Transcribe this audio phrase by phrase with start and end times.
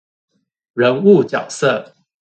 [0.73, 1.93] 人物角色